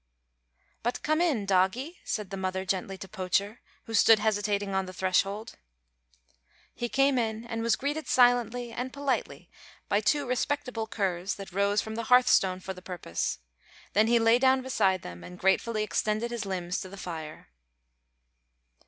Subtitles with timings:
[0.81, 4.93] "But come in, dawgie," said the mother gently to Poacher, who stood hesitating on the
[4.93, 5.59] threshold.
[6.73, 9.47] He came in, and was greeted silently and politely
[9.89, 13.37] by two respectable curs that rose from the hearth stone for the purpose,
[13.93, 17.49] then he lay down beside them, and gratefully extended his limbs to the fire.